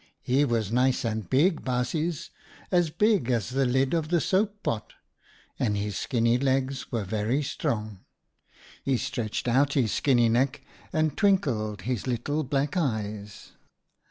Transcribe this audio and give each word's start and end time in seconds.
He 0.23 0.45
was 0.45 0.71
nice 0.71 1.05
and 1.05 1.29
big, 1.29 1.63
baasjes, 1.63 2.31
as 2.71 2.89
big 2.89 3.29
as 3.29 3.49
the 3.51 3.67
lid 3.67 3.93
of 3.93 4.09
the 4.09 4.19
soap 4.19 4.63
pot, 4.63 4.93
and 5.59 5.77
his 5.77 5.95
skinny 5.95 6.39
legs 6.39 6.91
were 6.91 7.03
very 7.03 7.43
strong. 7.43 7.99
He 8.83 8.97
stretched 8.97 9.47
out 9.47 9.73
his 9.73 9.91
skinny 9.91 10.27
neck 10.27 10.61
and 10.91 11.15
twinkled 11.15 11.81
his 11.83 12.07
little 12.07 12.43
black 12.43 12.75
eyes. 12.75 13.51